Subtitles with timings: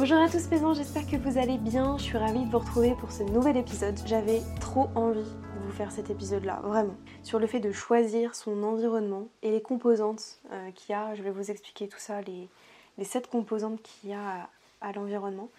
[0.00, 1.98] Bonjour à tous mes j'espère que vous allez bien.
[1.98, 4.00] Je suis ravie de vous retrouver pour ce nouvel épisode.
[4.06, 6.94] J'avais trop envie de vous faire cet épisode-là, vraiment.
[7.22, 11.14] Sur le fait de choisir son environnement et les composantes euh, qu'il y a.
[11.16, 12.48] Je vais vous expliquer tout ça, les,
[12.96, 14.48] les sept composantes qu'il y a
[14.80, 15.50] à, l'environnement.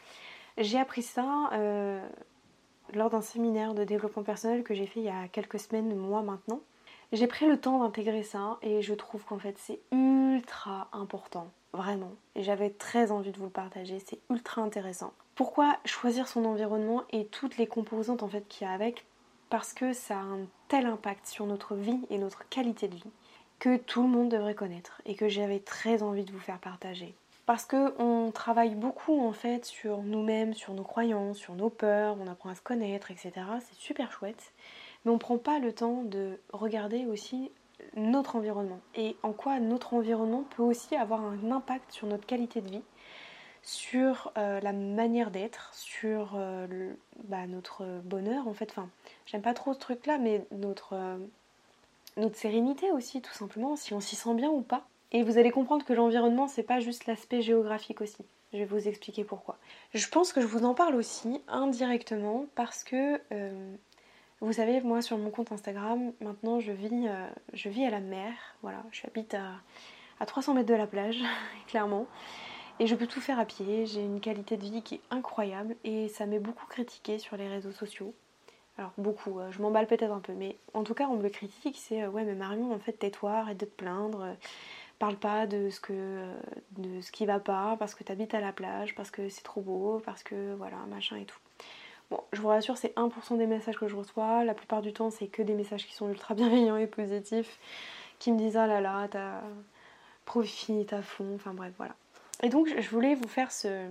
[0.57, 2.03] J'ai appris ça euh,
[2.95, 6.23] lors d'un séminaire de développement personnel que j'ai fait il y a quelques semaines, mois
[6.23, 6.61] maintenant.
[7.11, 12.11] J'ai pris le temps d'intégrer ça et je trouve qu'en fait c'est ultra important vraiment.
[12.35, 15.13] Et j'avais très envie de vous le partager, c'est ultra intéressant.
[15.35, 19.05] Pourquoi choisir son environnement et toutes les composantes en fait qu'il y a avec?
[19.49, 23.11] Parce que ça a un tel impact sur notre vie et notre qualité de vie
[23.59, 27.13] que tout le monde devrait connaître et que j'avais très envie de vous faire partager.
[27.45, 32.17] Parce que on travaille beaucoup en fait sur nous-mêmes, sur nos croyances, sur nos peurs,
[32.19, 33.31] on apprend à se connaître, etc.
[33.59, 34.53] C'est super chouette.
[35.05, 37.51] Mais on prend pas le temps de regarder aussi
[37.95, 42.61] notre environnement et en quoi notre environnement peut aussi avoir un impact sur notre qualité
[42.61, 42.81] de vie,
[43.63, 46.93] sur euh, la manière d'être, sur euh,
[47.25, 48.69] bah, notre bonheur en fait.
[48.71, 48.89] Enfin,
[49.25, 51.17] j'aime pas trop ce truc là, mais notre, euh,
[52.17, 54.85] notre sérénité aussi, tout simplement, si on s'y sent bien ou pas.
[55.11, 58.23] Et vous allez comprendre que l'environnement, c'est pas juste l'aspect géographique aussi.
[58.53, 59.57] Je vais vous expliquer pourquoi.
[59.93, 63.19] Je pense que je vous en parle aussi indirectement parce que
[64.41, 68.33] vous savez, moi sur mon compte Instagram, maintenant je vis, euh, à la mer.
[68.63, 69.51] Voilà, je habite à,
[70.19, 71.19] à 300 mètres de la plage,
[71.67, 72.07] clairement.
[72.79, 73.85] Et je peux tout faire à pied.
[73.85, 77.47] J'ai une qualité de vie qui est incroyable et ça m'est beaucoup critiqué sur les
[77.47, 78.15] réseaux sociaux.
[78.79, 81.29] Alors beaucoup, euh, je m'emballe peut-être un peu, mais en tout cas on me le
[81.29, 84.35] critique, c'est euh, ouais mais Marion en fait tais-toi, arrête de te plaindre,
[84.97, 86.25] parle pas de ce que
[86.77, 89.43] de ce qui va pas parce que tu habites à la plage, parce que c'est
[89.43, 91.37] trop beau, parce que voilà machin et tout.
[92.11, 94.43] Bon, je vous rassure, c'est 1% des messages que je reçois.
[94.43, 97.57] La plupart du temps, c'est que des messages qui sont ultra bienveillants et positifs,
[98.19, 99.41] qui me disent ah là là, t'as
[100.25, 101.95] profite à fond, enfin bref, voilà.
[102.43, 103.87] Et donc, je voulais vous faire ce,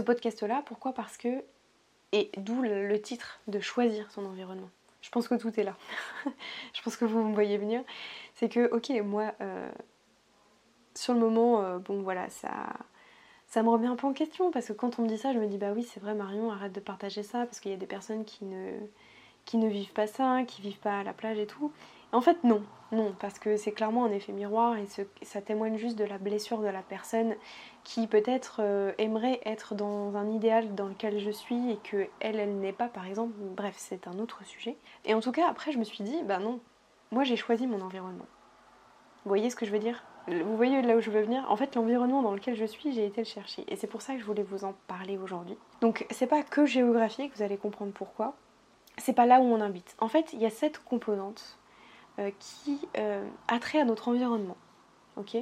[0.00, 0.62] podcast-là.
[0.66, 0.92] Pourquoi?
[0.92, 1.42] Parce que,
[2.12, 4.70] et d'où le, titre de choisir son environnement.
[5.02, 5.76] Je pense que tout est là.
[6.74, 7.82] je pense que vous me voyez venir.
[8.34, 9.68] C'est que, ok, moi, euh,
[10.94, 12.68] sur le moment, euh, bon voilà, ça
[13.46, 15.38] ça me remet un peu en question parce que quand on me dit ça, je
[15.38, 17.78] me dis bah oui, c'est vrai Marion, arrête de partager ça parce qu'il y a
[17.78, 18.72] des personnes qui ne,
[19.44, 21.72] qui ne vivent pas ça, qui vivent pas à la plage et tout.
[22.12, 22.62] en fait, non,
[22.92, 24.86] non, parce que c'est clairement un effet miroir et
[25.22, 27.34] ça témoigne juste de la blessure de la personne
[27.84, 32.38] qui peut-être euh, aimerait être dans un idéal dans lequel je suis et que elle,
[32.40, 33.32] elle n'est pas par exemple.
[33.38, 34.76] Bref, c'est un autre sujet.
[35.04, 36.60] Et en tout cas, après, je me suis dit bah non,
[37.12, 38.26] moi j'ai choisi mon environnement.
[39.26, 40.04] Vous voyez ce que je veux dire?
[40.28, 41.44] Vous voyez là où je veux venir?
[41.48, 43.64] En fait, l'environnement dans lequel je suis, j'ai été le chercher.
[43.66, 45.58] Et c'est pour ça que je voulais vous en parler aujourd'hui.
[45.80, 48.36] Donc, c'est pas que géographique, vous allez comprendre pourquoi.
[48.98, 49.96] C'est pas là où on habite.
[49.98, 51.58] En fait, il y a cette composante
[52.20, 54.56] euh, qui euh, a trait à notre environnement.
[55.16, 55.34] Ok?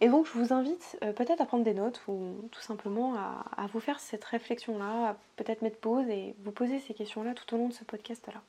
[0.00, 3.44] Et donc, je vous invite euh, peut-être à prendre des notes ou tout simplement à,
[3.56, 7.54] à vous faire cette réflexion-là, à peut-être mettre pause et vous poser ces questions-là tout
[7.54, 8.42] au long de ce podcast-là.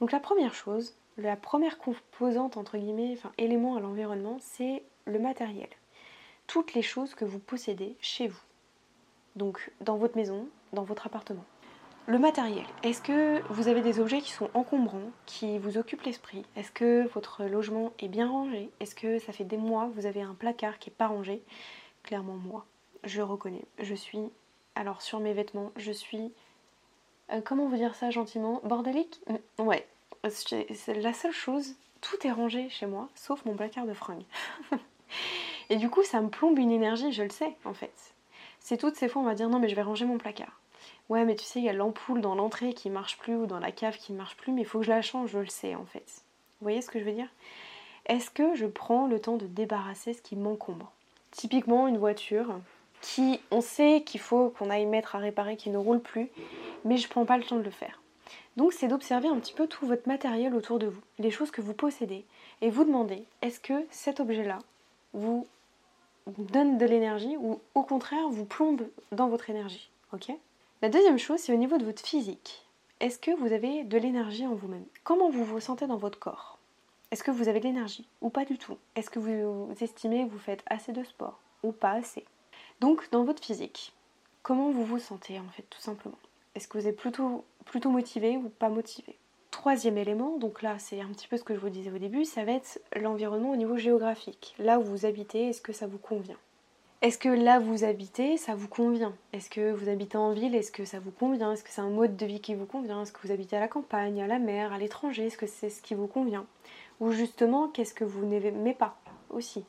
[0.00, 5.18] Donc, la première chose, la première composante, entre guillemets, enfin élément à l'environnement, c'est le
[5.18, 5.68] matériel.
[6.46, 8.40] Toutes les choses que vous possédez chez vous.
[9.36, 11.44] Donc dans votre maison, dans votre appartement.
[12.06, 12.64] Le matériel.
[12.82, 16.46] Est-ce que vous avez des objets qui sont encombrants, qui vous occupent l'esprit?
[16.56, 18.70] Est-ce que votre logement est bien rangé?
[18.80, 21.42] Est-ce que ça fait des mois que vous avez un placard qui n'est pas rangé?
[22.04, 22.64] Clairement moi,
[23.04, 23.64] je reconnais.
[23.78, 24.30] Je suis,
[24.74, 26.32] alors sur mes vêtements, je suis,
[27.30, 28.62] euh, comment vous dire ça gentiment?
[28.64, 29.20] Bordélique?
[29.58, 29.86] Ouais,
[30.30, 34.24] c'est la seule chose, tout est rangé chez moi, sauf mon placard de fringues.
[35.70, 38.14] et du coup, ça me plombe une énergie, je le sais en fait.
[38.60, 40.60] C'est toutes ces fois, on va dire non, mais je vais ranger mon placard.
[41.08, 43.60] Ouais, mais tu sais, il y a l'ampoule dans l'entrée qui marche plus ou dans
[43.60, 45.46] la cave qui ne marche plus, mais il faut que je la change, je le
[45.46, 46.04] sais en fait.
[46.60, 47.28] Vous voyez ce que je veux dire?
[48.06, 50.92] Est-ce que je prends le temps de débarrasser ce qui m'encombre?
[51.30, 52.58] Typiquement, une voiture
[53.00, 56.28] qui, on sait qu'il faut qu'on aille mettre à réparer, qui ne roule plus,
[56.84, 58.00] mais je prends pas le temps de le faire.
[58.58, 61.60] Donc c'est d'observer un petit peu tout votre matériel autour de vous, les choses que
[61.60, 62.24] vous possédez,
[62.60, 64.58] et vous demander est-ce que cet objet-là
[65.12, 65.46] vous
[66.26, 69.88] donne de l'énergie ou au contraire vous plombe dans votre énergie.
[70.12, 70.32] Ok?
[70.82, 72.66] La deuxième chose, c'est au niveau de votre physique.
[72.98, 74.86] Est-ce que vous avez de l'énergie en vous-même?
[75.04, 76.58] Comment vous vous sentez dans votre corps?
[77.12, 78.76] Est-ce que vous avez de l'énergie ou pas du tout?
[78.96, 82.24] Est-ce que vous estimez que vous faites assez de sport ou pas assez?
[82.80, 83.92] Donc dans votre physique,
[84.42, 86.18] comment vous vous sentez en fait tout simplement?
[86.58, 89.16] Est-ce que vous êtes plutôt, plutôt motivé ou pas motivé?
[89.52, 92.24] Troisième élément, donc là c'est un petit peu ce que je vous disais au début,
[92.24, 94.56] ça va être l'environnement au niveau géographique.
[94.58, 96.36] Là où vous habitez, est-ce que ça vous convient?
[97.00, 99.14] Est-ce que là vous habitez, ça vous convient?
[99.32, 101.52] Est-ce que vous habitez en ville, est-ce que ça vous convient?
[101.52, 103.02] Est-ce que c'est un mode de vie qui vous convient?
[103.02, 105.26] Est-ce que vous habitez à la campagne, à la mer, à l'étranger?
[105.26, 106.44] Est-ce que c'est ce qui vous convient?
[106.98, 108.98] Ou justement, qu'est-ce que vous n'aimez pas
[109.30, 109.64] aussi?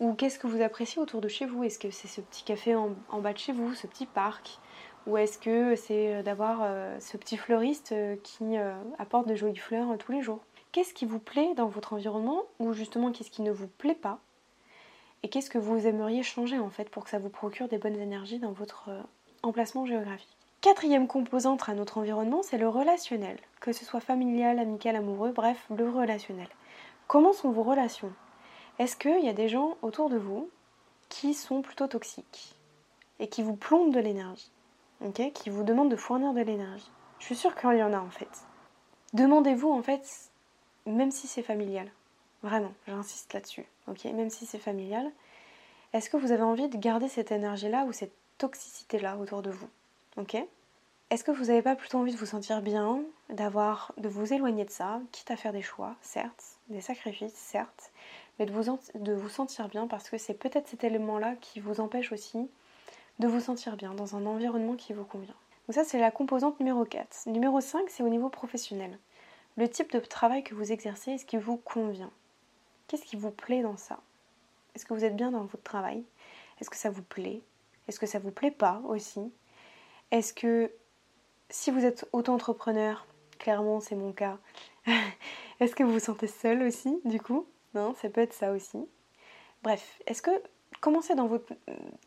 [0.00, 1.64] Ou qu'est-ce que vous appréciez autour de chez vous?
[1.64, 2.88] Est-ce que c'est ce petit café en,
[3.18, 4.58] bas de chez vous, ce petit parc?
[5.06, 8.56] Ou est-ce que c'est euh, d'avoir euh, ce petit fleuriste euh, qui
[8.98, 10.40] apporte de jolies fleurs tous les jours?
[10.72, 12.42] Qu'est-ce qui vous plaît dans votre environnement?
[12.58, 14.18] Ou justement, qu'est-ce qui ne vous plaît pas?
[15.22, 18.00] Et qu'est-ce que vous aimeriez changer en fait pour que ça vous procure des bonnes
[18.00, 18.88] énergies dans votre
[19.42, 20.36] emplacement géographique?
[20.60, 25.66] Quatrième composante à notre environnement, c'est le relationnel, que ce soit familial, amical, amoureux, bref,
[25.74, 26.48] le relationnel.
[27.06, 28.12] Comment sont vos relations?
[28.78, 30.48] Est-ce qu'il y a des gens autour de vous
[31.08, 32.54] qui sont plutôt toxiques?
[33.18, 34.50] Et qui vous plombent de l'énergie,
[35.04, 36.90] ok qui vous demandent de fournir de l'énergie.
[37.18, 38.30] Je suis sûre qu'il y en a en fait.
[39.12, 40.30] Demandez-vous en fait,
[40.86, 41.90] même si c'est familial,
[42.42, 45.10] Vraiment, j'insiste là-dessus, ok Même si c'est familial,
[45.92, 49.68] est-ce que vous avez envie de garder cette énergie-là ou cette toxicité-là autour de vous,
[50.16, 50.36] ok?
[51.10, 54.64] Est-ce que vous n'avez pas plutôt envie de vous sentir bien, d'avoir, de vous éloigner
[54.64, 57.92] de ça, quitte à faire des choix, certes, des sacrifices, certes,
[58.38, 61.80] mais de vous, de vous sentir bien parce que c'est peut-être cet élément-là qui vous
[61.80, 62.48] empêche aussi
[63.20, 65.34] de vous sentir bien dans un environnement qui vous convient.
[65.68, 67.28] Donc ça, c'est la composante numéro 4.
[67.28, 68.98] Numéro 5, c'est au niveau professionnel.
[69.56, 72.10] Le type de travail que vous exercez, est-ce qui vous convient?
[72.88, 74.00] Qu'est-ce qui vous plaît dans ça?
[74.74, 76.02] Est-ce que vous êtes bien dans votre travail?
[76.60, 77.42] Est-ce que ça vous plaît?
[77.86, 79.32] Est-ce que ça vous plaît pas aussi?
[80.10, 80.72] Est-ce que
[81.50, 83.06] si vous êtes auto-entrepreneur,
[83.38, 84.38] clairement c'est mon cas,
[85.60, 87.46] est-ce que vous vous sentez seul aussi du coup?
[87.74, 88.78] Non, ça peut être ça aussi.
[89.62, 90.30] Bref, est-ce que
[90.80, 91.52] commencez dans votre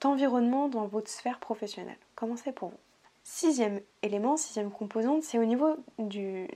[0.04, 1.98] environnement, dans votre sphère professionnelle?
[2.16, 2.80] Commencez pour vous?
[3.24, 6.48] Sixième élément, sixième composante, c'est au niveau du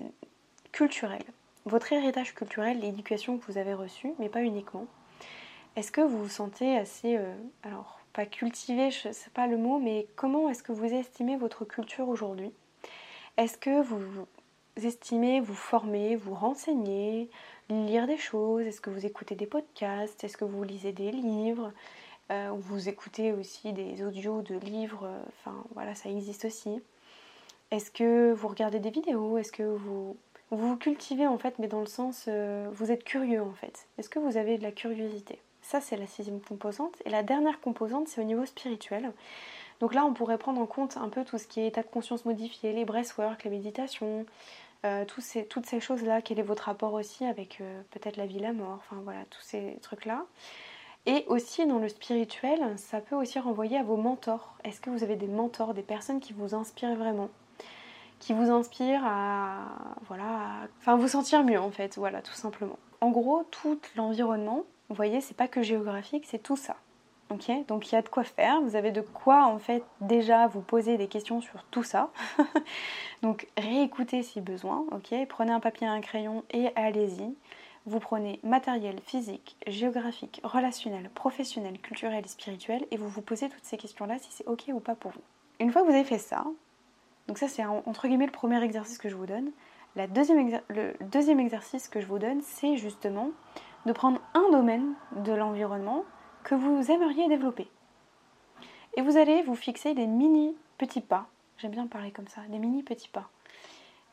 [0.72, 1.24] culturel.
[1.66, 4.86] Votre héritage culturel, l'éducation que vous avez reçue, mais pas uniquement.
[5.76, 7.34] Est-ce que vous vous sentez assez, euh,
[7.64, 11.66] alors pas cultivé, je sais pas le mot, mais comment est-ce que vous estimez votre
[11.66, 12.52] culture aujourd'hui?
[13.38, 14.26] Est-ce que vous
[14.76, 17.30] estimez vous former, vous renseigner,
[17.70, 18.66] lire des choses?
[18.66, 20.24] Est-ce que vous écoutez des podcasts?
[20.24, 21.72] Est-ce que vous lisez des livres?
[22.32, 26.82] Euh, Vous écoutez aussi des audios de livres Enfin voilà, ça existe aussi.
[27.72, 29.38] Est-ce que vous regardez des vidéos?
[29.38, 30.16] Est-ce que vous
[30.50, 33.88] vous cultivez en fait, mais dans le sens, euh, vous êtes curieux en fait.
[33.98, 35.40] Est-ce que vous avez de la curiosité?
[35.62, 36.96] Ça, c'est la sixième composante.
[37.06, 39.12] Et la dernière composante, c'est au niveau spirituel.
[39.82, 41.88] Donc là, on pourrait prendre en compte un peu tout ce qui est état de
[41.88, 44.26] conscience modifié, les breathwork, les méditations,
[44.86, 46.22] euh, ces, toutes ces choses-là.
[46.22, 49.42] Quel est votre rapport aussi avec euh, peut-être la vie, la mort, enfin voilà, tous
[49.42, 50.26] ces trucs-là.
[51.08, 54.54] Et aussi dans le spirituel, ça peut aussi renvoyer à vos mentors.
[54.66, 57.30] Est-ce que vous avez des mentors, des personnes qui vous inspirent vraiment?
[58.20, 59.60] Qui vous inspire à,
[60.08, 60.68] voilà,
[60.98, 62.78] vous sentir mieux en fait, voilà, tout simplement.
[63.00, 66.76] En gros, tout l'environnement, vous voyez, c'est pas que géographique, c'est tout ça.
[67.30, 68.62] Donc il y a de quoi faire.
[68.62, 72.10] Vous avez de quoi en fait déjà vous poser des questions sur tout ça.
[73.22, 74.86] donc réécoutez si besoin.
[74.92, 77.34] Ok, prenez un papier et un crayon et allez-y.
[77.88, 83.64] Vous prenez matériel, physique, géographique, relationnel, professionnel, culturel et spirituel et vous vous posez toutes
[83.64, 85.22] ces questions-là si c'est ok ou pas pour vous.
[85.62, 86.44] Une fois que vous avez fait ça,
[87.30, 89.52] donc ça c'est entre guillemets le premier exercice que je vous donne.
[89.96, 93.32] La deuxième le deuxième exercice que je vous donne, c'est justement
[93.86, 96.04] de prendre un domaine de l'environnement
[96.44, 97.70] que vous aimeriez développer.
[98.98, 101.28] Et vous allez vous fixer des mini petits pas.
[101.58, 103.30] J'aime bien parler comme ça, des mini petits pas.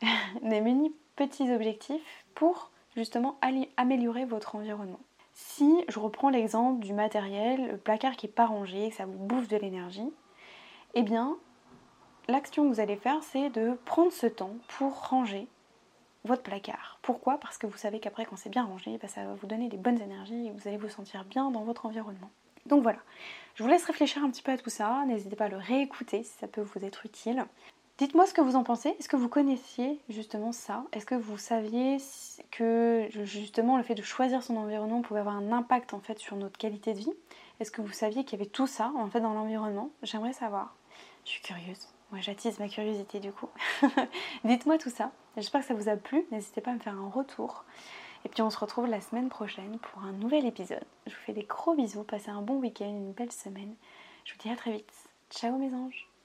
[0.41, 3.37] des mini petits objectifs pour justement
[3.77, 4.99] améliorer votre environnement.
[5.33, 9.17] Si je reprends l'exemple du matériel, le placard qui n'est pas rangé, que ça vous
[9.17, 10.11] bouffe de l'énergie,
[10.93, 11.35] eh bien
[12.27, 15.47] l'action que vous allez faire, c'est de prendre ce temps pour ranger
[16.23, 16.97] votre placard.
[17.01, 17.37] Pourquoi?
[17.37, 19.77] Parce que vous savez qu'après, quand c'est bien rangé, bah, ça va vous donner des
[19.77, 22.31] bonnes énergies et vous allez vous sentir bien dans votre environnement.
[22.65, 22.97] Donc voilà,
[23.53, 25.03] je vous laisse réfléchir un petit peu à tout ça.
[25.05, 27.45] N'hésitez pas à le réécouter si ça peut vous être utile.
[27.97, 28.89] Dites-moi ce que vous en pensez.
[28.99, 30.83] Est-ce que vous connaissiez justement ça?
[30.91, 31.97] Est-ce que vous saviez
[32.51, 36.35] que justement le fait de choisir son environnement pouvait avoir un impact en fait sur
[36.35, 37.13] notre qualité de vie?
[37.61, 39.91] Est-ce que vous saviez qu'il y avait tout ça en fait dans l'environnement?
[40.03, 40.75] J'aimerais savoir.
[41.23, 41.87] Je suis curieuse.
[42.11, 43.47] Moi, j'attise ma curiosité du coup.
[44.43, 45.11] Dites-moi tout ça.
[45.37, 46.25] J'espère que ça vous a plu.
[46.31, 47.63] N'hésitez pas à me faire un retour.
[48.25, 50.83] Et puis on se retrouve la semaine prochaine pour un nouvel épisode.
[51.07, 52.03] Je vous fais des gros bisous.
[52.03, 53.73] Passez un bon week-end, une belle semaine.
[54.25, 54.91] Je vous dis à très vite.
[55.29, 56.09] Ciao mes anges